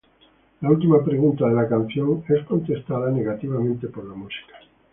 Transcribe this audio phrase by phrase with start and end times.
[0.61, 4.55] La última pregunta de la canción, es contestada negativamente por la música.